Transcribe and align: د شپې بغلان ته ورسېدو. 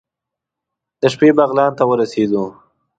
د 1.01 1.01
شپې 1.13 1.29
بغلان 1.37 1.71
ته 1.77 1.83
ورسېدو. 1.89 2.43